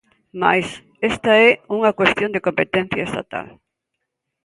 [0.41, 0.67] Mais
[1.11, 3.47] esta é unha cuestión de competencia estatal.